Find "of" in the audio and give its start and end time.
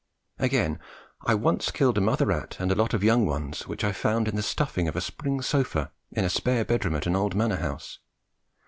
2.95-3.03, 4.87-4.95